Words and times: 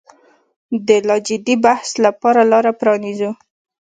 د 0.87 0.89
لا 1.07 1.17
جدي 1.27 1.55
بحث 1.65 1.89
لپاره 2.05 2.41
لاره 2.51 2.71
پرانیزو. 2.79 3.31